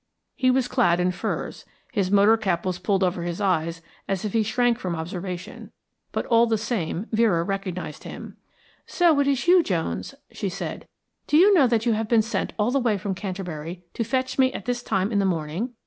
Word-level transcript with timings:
He 0.35 0.49
was 0.49 0.67
clad 0.67 0.99
in 0.99 1.11
furs, 1.11 1.63
his 1.91 2.09
motor 2.09 2.35
cap 2.35 2.65
was 2.65 2.79
pulled 2.79 3.03
over 3.03 3.21
his 3.21 3.39
eyes 3.39 3.83
as 4.07 4.25
if 4.25 4.33
he 4.33 4.41
shrank 4.41 4.79
from 4.79 4.95
observation; 4.95 5.71
but 6.11 6.25
all 6.25 6.47
the 6.47 6.57
same 6.57 7.05
Vera 7.11 7.43
recognised 7.43 8.03
him. 8.03 8.35
"So 8.87 9.19
it 9.19 9.27
is 9.27 9.47
you, 9.47 9.61
Jones," 9.61 10.15
she 10.31 10.49
said. 10.49 10.87
"Do 11.27 11.37
you 11.37 11.53
know 11.53 11.67
that 11.67 11.85
you 11.85 11.93
have 11.93 12.07
been 12.07 12.23
sent 12.23 12.51
all 12.57 12.71
the 12.71 12.79
way 12.79 12.97
from 12.97 13.13
Canterbury 13.13 13.83
to 13.93 14.03
fetch 14.03 14.39
me 14.39 14.51
at 14.53 14.65
this 14.65 14.81
time 14.81 15.11
in 15.11 15.19
the 15.19 15.23
morning? 15.23 15.75